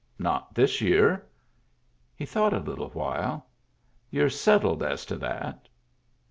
[0.31, 1.27] "Not this year."
[2.15, 3.45] He thought a little while."
[4.09, 5.69] You're settled as to that?"